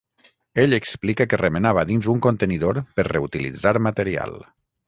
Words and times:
Ell 0.63 0.71
explica 0.77 1.27
que 1.33 1.39
remenava 1.41 1.85
dins 1.91 2.09
un 2.15 2.23
contenidor 2.29 2.83
per 2.97 3.09
reutilitzar 3.13 3.79
material. 3.91 4.39